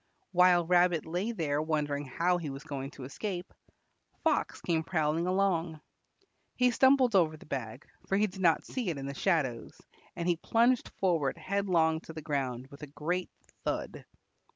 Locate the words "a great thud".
12.81-14.05